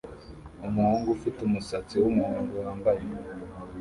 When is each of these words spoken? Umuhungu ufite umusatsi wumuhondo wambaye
Umuhungu 0.67 1.07
ufite 1.17 1.39
umusatsi 1.43 1.95
wumuhondo 2.01 2.55
wambaye 2.65 3.03